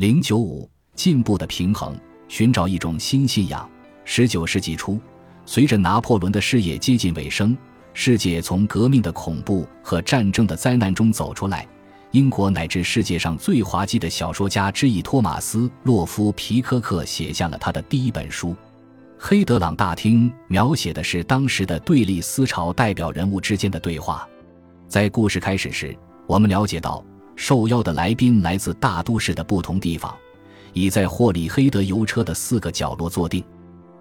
[0.00, 1.94] 零九五进步的平衡，
[2.26, 3.70] 寻找一种新信仰。
[4.02, 4.98] 十九世纪初，
[5.44, 7.54] 随着拿破仑的事业接近尾声，
[7.92, 11.68] 世界从革命的恐怖和战争的灾难中走出来。
[12.12, 18.52] 英国乃至世界上最滑稽的小说家之一托马斯·洛夫皮科克写下了他的第一本书
[19.18, 24.26] 《黑德朗大厅》，描写的是当时的对立思潮代表人物之间的对话。
[24.88, 25.94] 在故事开始时，
[26.26, 27.04] 我们了解到
[27.40, 30.14] 受邀的来宾来自大都市的不同地方，
[30.74, 33.42] 已在霍里黑德油车的四个角落坐定。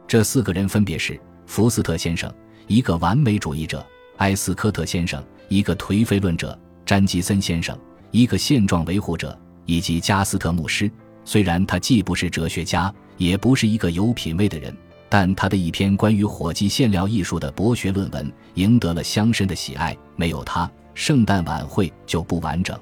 [0.06, 2.30] 这四个人分别是福斯特先生，
[2.68, 3.80] 一个完美主义者；
[4.18, 6.50] 埃斯科特先生，一个颓废论者；
[6.86, 7.80] 詹吉森先生。
[8.12, 10.92] 一个现状维护者，以及加斯特牧师。
[11.24, 14.76] 虽然他既不是哲学家，也不是一个有品位的人，
[15.08, 19.96] 但他的一篇关于火鸡馅料艺术的博学论文赢得了乡绅的喜爱。
[20.18, 22.78] 没有他，圣诞晚会就不完整。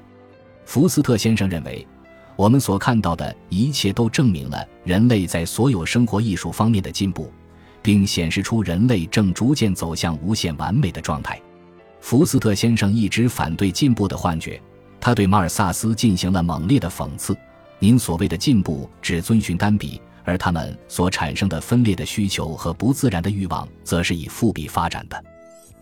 [0.67, 1.87] 福斯特先生认为，
[2.35, 7.31] 我们所看到的一切都证明了人类在所有生活艺术方面的进步，
[7.81, 11.41] 并显示出人类正逐渐走向无限完美的状态。
[12.01, 14.61] 福斯特先生一直反对进步的幻觉。
[14.99, 17.33] 他对马尔萨斯进行了猛烈的讽刺
[17.79, 25.23] ：“您所谓的进步只遵循单笔，而他们所产生的分裂的需求和不自然的欲望，则是以复笔发展的，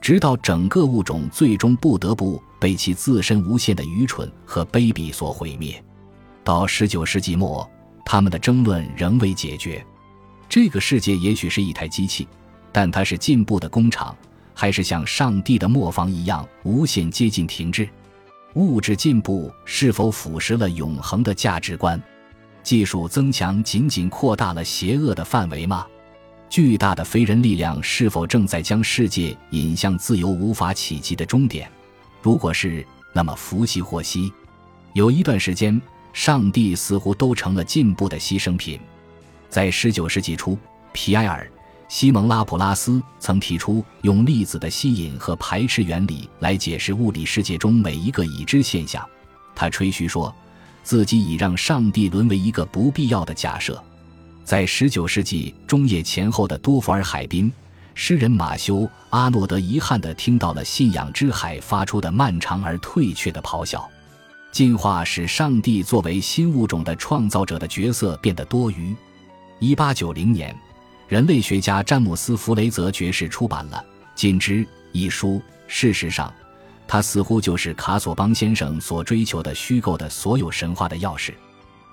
[0.06, 5.84] 直到整个物种最终不得不被其自身无限的愚蠢和卑鄙所毁灭。”
[6.46, 7.68] 到十九世纪末，
[8.06, 9.84] 他们的争论仍未解决：
[10.48, 12.28] 这个世界也许是一台机器，
[12.72, 14.16] 但它是进步的工厂，
[14.54, 17.90] 还是像上帝的磨坊一样无限接近停滞？
[18.54, 22.00] 物质进步是否腐蚀了永恒的价值观？
[22.62, 25.88] 技术增强仅仅扩大了邪恶的范围吗？
[26.56, 31.70] 巨大的非人力量是否正在将世界引向自由无法企及的终点？
[32.22, 34.32] 如果是，那么福兮祸兮。
[34.94, 35.82] 有一段时间，
[36.14, 38.80] 上帝似乎都成了进步的牺牲品。
[39.50, 40.58] 在十九世纪初，
[40.94, 41.46] 皮埃尔。
[41.90, 49.06] 西蒙·拉普拉斯曾提出用粒子的吸引和排斥原理来解释物理世界中每一个已知现象。
[49.54, 50.34] 他吹嘘说，
[50.84, 53.84] 自己已让上帝沦为一个不必要的假设。
[54.46, 57.52] 在19世纪中叶前后的多佛尔海滨，
[57.96, 58.76] 诗人马修·
[59.10, 63.90] 阿诺德遗憾地听到了信仰之海发出的漫长而退却的咆哮。
[64.52, 68.96] 进化使上帝作为新物种的创造者的角色变得多余。
[69.62, 70.56] 1890年。
[71.08, 73.78] 人类学家詹姆斯·弗雷泽爵士出版了
[74.16, 75.42] 《禁之》一书。
[75.68, 76.34] 事实上，
[76.88, 81.34] 他似乎就是卡索邦先生所追求的虚构的所有神话的钥匙。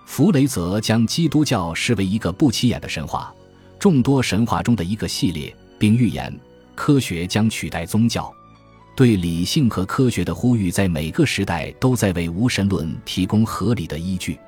[0.04, 3.32] 弗雷泽将基督教视为一个不起眼的神话，
[3.78, 6.34] 众多神话中的一个系列，并预言
[6.74, 8.32] 科学将取代宗教。
[8.94, 14.38] 对理性和科学的呼吁，在每个时代都在为无神论提供合理的依据，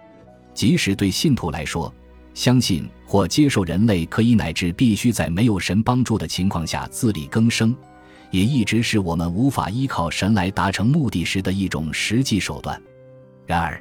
[0.52, 1.92] 即使对信徒来说。
[2.34, 7.72] 相信或接受人类可以乃至必须在没有神帮助的情况下自力更生，
[8.32, 12.82] 也一直是我们无法依靠神来达成目的时的一种实际手段。
[13.46, 13.80] 然而，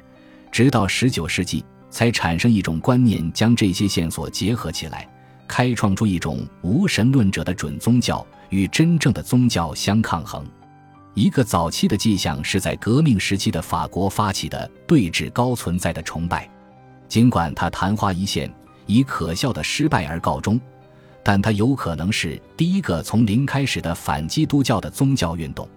[0.54, 5.04] 直到十九世纪才产生一种观念，将这些线索结合起来，
[5.48, 10.46] 开创出一种无神论者的准宗教与真正的宗教相抗衡。
[11.14, 16.48] 一个早期的迹象是在革命时期的法国发起的对峙高存在的崇拜。
[17.08, 18.48] 尽管他昙花一现，
[18.86, 20.60] 以可笑的失败而告终，
[21.24, 25.68] 但他有可能是第一个从零开始的反基督教的宗教运动。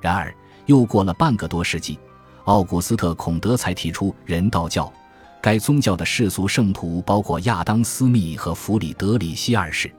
[0.00, 0.32] 然而，
[0.66, 1.98] 又过了半个多世纪，
[2.44, 4.92] 奥古斯特·孔德才提出人道教。
[5.40, 9.92] 该宗教的世俗圣徒包括亚当·斯密和弗里德里希二世。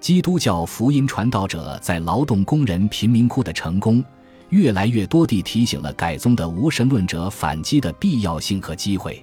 [0.00, 4.02] 基督教福音传道者在劳动工人贫民窟的成功，
[4.50, 9.22] 越来越多地提醒了改宗的无神论者反击的必要性和机会。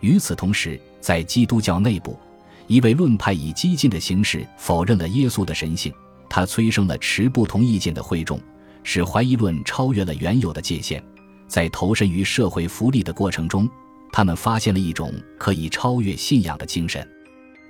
[0.00, 2.18] 与此同时，在基督教内部，
[2.66, 5.92] 一位论派以激进的形式否认了耶稣的神性，
[6.30, 8.40] 他催生了持不同意见的会众，
[8.82, 11.02] 使怀疑论超越了原有的界限。
[11.46, 13.68] 在投身于社会福利的过程中，
[14.12, 17.06] 他们发现了一种可以超越信仰的精神。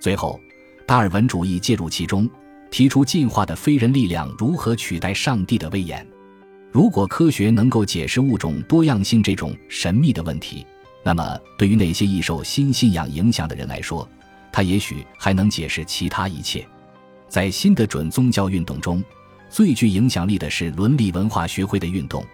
[0.00, 0.40] 最后，
[0.86, 2.28] 达尔文主义介入其中，
[2.70, 6.06] 提出进化的非人力量如何取代上帝的威严。
[6.70, 10.66] 如果科学能够解释物种多样性这种神秘的问题。
[11.06, 14.08] 那么，对于那些易受新信仰影响的人来说，
[14.50, 16.66] 它也许还能解释其他一切。
[17.28, 19.04] 在新的准宗教运动中，
[19.50, 22.24] 最具影响力的是伦理文化学会的运动。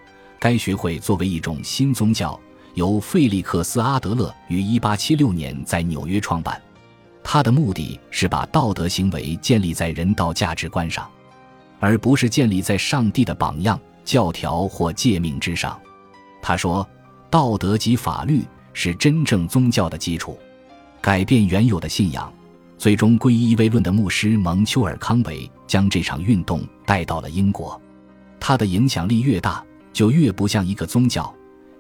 [0.41, 2.39] 该学会作为一种新宗教，
[2.75, 6.61] 由费利克斯·阿德勒于1876年在纽约创办。
[7.23, 11.09] 他的目的是把道德行为建立在人道价值观上，
[11.79, 15.79] 而不是建立在上帝的榜样、教条或诫命之上。
[16.43, 16.85] 他说
[17.31, 18.43] ：“道德及法律。”
[18.73, 20.39] 是真正宗教的基础。
[21.01, 22.33] 改变原有的信仰，
[22.79, 27.79] 最终皈依唯论的牧师蒙丘尔康维将这场运动带到了英国。
[28.39, 31.33] 他的影响力越大，就越不像一个宗教。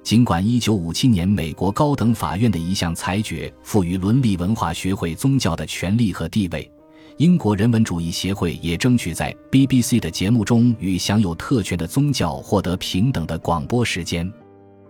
[0.02, 6.70] 尽管1957年美国高等法院的一项裁决赋予伦理文化学会宗教的权利和地位，
[7.18, 14.32] 英国人文主义协会也争取在 BBC 的节目中与享有特权的宗教获得平等的广播时间。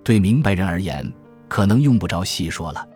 [0.05, 1.13] 对明白人而言，
[1.49, 2.89] 可能用不着细说了。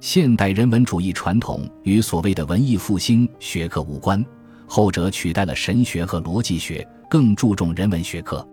[0.00, 4.22] 现代人文主义传统与所谓的文艺复兴学科无关，
[4.66, 8.46] 后者取代了神学和逻辑学，更注重人文学科。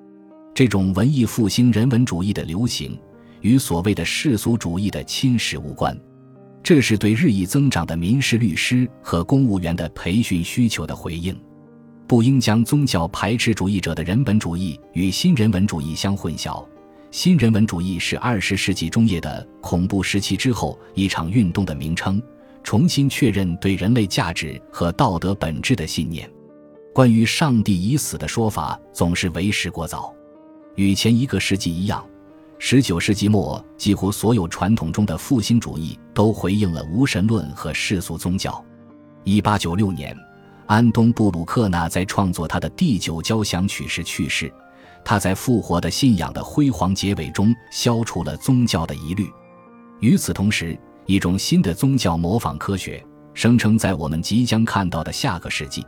[0.62, 2.96] 这种文艺复兴人文主义的流行，
[3.40, 6.00] 与所谓的世俗主义的侵蚀无关，
[6.62, 11.36] 这是对日益增长的民事律师和公务员的培训需求的回应。
[12.06, 16.64] 不应将宗教排斥主义者的人本主义与新人文主义相混淆。
[17.10, 22.22] 新人文主义是二十世纪中叶的恐怖时期之后一场运动的名称，
[22.62, 26.30] 重新确认对人类价值和道德本质的信念。
[26.94, 30.14] 关于上帝已死的说法总是为时过早。
[30.76, 32.06] 与前一个世纪一样，
[32.58, 38.64] 十九世纪末几乎所有传统中的复兴主义都回应了无神论和世俗宗教。
[39.24, 40.16] 一八九六年，
[40.66, 44.52] 安东布鲁克纳在创作他的第九交响曲时去世。
[45.04, 49.28] 他在复活的信仰的辉煌结尾中消除了宗教的疑虑。
[50.00, 50.78] 与此同时，
[51.08, 53.04] 一种新的宗教模仿科学
[53.34, 55.84] 声称，在我们即将看到的下个世纪，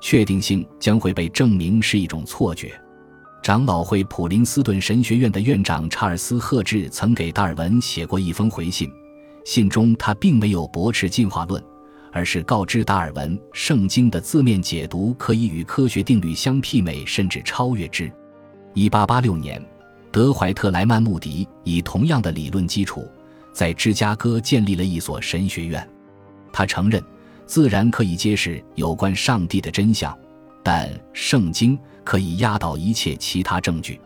[0.00, 2.78] 确定性将会被证明是一种错觉。
[3.48, 8.92] 长老会普林斯顿神学院的院长查尔斯·赫治曾给达尔文写过一封回信，
[9.42, 11.64] 信中他并没有驳斥进化论，
[12.12, 18.12] 而是告知达尔文，圣经的字面解读可以与科学定律相媲美，甚至超越之。
[18.74, 19.64] 一八八六年，
[20.12, 23.08] 德怀特·莱曼穆迪以同样的理论基础，
[23.54, 25.88] 在芝加哥建立了一所神学院。
[26.52, 27.02] 他承认，
[27.46, 30.14] 自然可以揭示有关上帝的真相，
[30.62, 34.00] 但圣经可以压倒一切其他证据。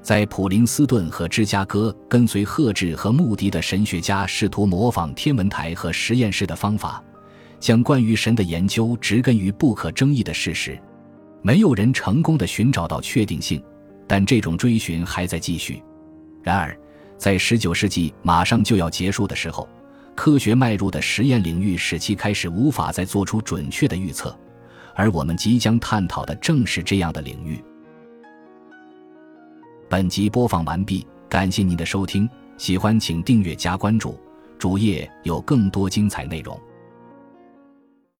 [0.00, 7.02] 在普林斯顿和芝加哥，跟随赫治和穆迪的神学家试图模仿天文台和实验室的方法，
[7.58, 10.80] 将关于神的研究植根于不可争议的事实。
[11.42, 13.60] 没有人成功的寻找到确定性。
[14.06, 15.82] 但这种追寻还在继续。
[16.44, 16.78] 然而，
[17.18, 19.68] 在19世纪马上就要结束的时候，
[20.14, 24.36] 科学迈入的实验领域使其开始无法再做出准确的预测，
[24.94, 27.62] 而我们即将探讨的正是这样的领域。
[29.88, 34.18] 本集播放完毕，感谢您的收听，喜欢请订阅加关注，
[34.58, 36.58] 主页有更多精彩内容。